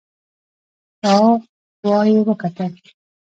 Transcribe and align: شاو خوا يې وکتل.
شاو 0.99 1.29
خوا 1.79 1.99
يې 2.09 2.19
وکتل. 2.27 2.73